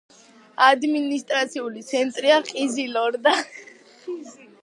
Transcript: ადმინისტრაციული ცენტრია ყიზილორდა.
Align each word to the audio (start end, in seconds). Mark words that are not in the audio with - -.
ადმინისტრაციული 0.67 1.83
ცენტრია 1.91 2.39
ყიზილორდა. 2.49 3.37